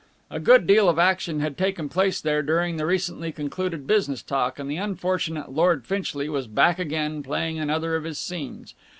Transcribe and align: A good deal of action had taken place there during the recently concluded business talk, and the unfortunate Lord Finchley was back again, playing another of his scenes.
A 0.31 0.39
good 0.39 0.65
deal 0.65 0.89
of 0.89 0.97
action 0.97 1.41
had 1.41 1.59
taken 1.59 1.87
place 1.87 2.19
there 2.21 2.41
during 2.41 2.77
the 2.77 2.87
recently 2.87 3.31
concluded 3.31 3.85
business 3.85 4.23
talk, 4.23 4.57
and 4.57 4.67
the 4.67 4.77
unfortunate 4.77 5.51
Lord 5.51 5.85
Finchley 5.85 6.27
was 6.27 6.47
back 6.47 6.79
again, 6.79 7.21
playing 7.21 7.59
another 7.59 7.95
of 7.95 8.05
his 8.05 8.17
scenes. 8.17 8.73